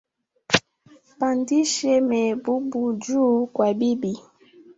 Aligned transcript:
Mpandishe 1.15 1.93
Mehebubu 2.09 2.83
juu 2.93 3.45
kwa 3.53 3.73
bibi 3.79 4.13